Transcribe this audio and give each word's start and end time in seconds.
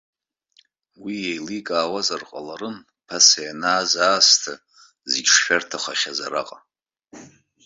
Уи 1.03 1.15
еиликаауазар 1.31 2.21
ҟаларын, 2.29 2.77
ԥаса 3.07 3.39
ианааз 3.45 3.91
аасҭа, 4.07 4.53
зегьы 5.11 5.31
шшәарҭахахьаз 5.35 6.19
араҟа. 6.25 6.57